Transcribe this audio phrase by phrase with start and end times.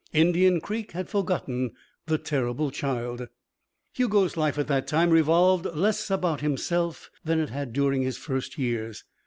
[0.13, 1.73] Indian Creek had forgotten
[2.07, 3.27] the terrible child.
[3.93, 8.57] Hugo's life at that time revolved less about himself than it had during his first
[8.57, 9.03] years.